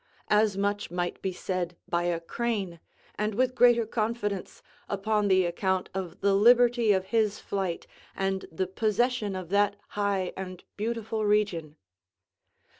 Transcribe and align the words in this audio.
As 0.31 0.57
much 0.57 0.89
might 0.89 1.21
be 1.21 1.31
said 1.31 1.77
by 1.87 2.05
a 2.05 2.19
crane, 2.19 2.79
and 3.19 3.35
with 3.35 3.53
greater 3.53 3.85
confidence, 3.85 4.63
upon 4.89 5.27
the 5.27 5.45
account 5.45 5.89
of 5.93 6.21
the 6.21 6.33
liberty 6.33 6.91
of 6.91 7.05
his 7.13 7.37
flight, 7.39 7.85
and 8.15 8.45
the 8.51 8.65
possession 8.65 9.35
of 9.35 9.49
that 9.49 9.75
high 9.89 10.33
and 10.35 10.63
beautiful 10.75 11.23
region. 11.23 11.75